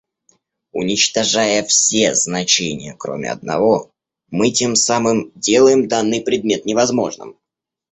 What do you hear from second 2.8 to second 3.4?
кроме